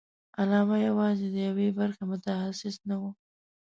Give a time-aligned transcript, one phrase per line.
[0.39, 3.11] علامه یوازې د یوې برخې متخصص نه وي.